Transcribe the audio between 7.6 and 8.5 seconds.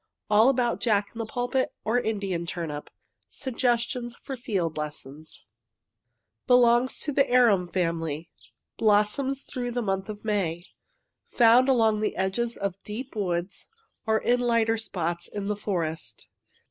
family.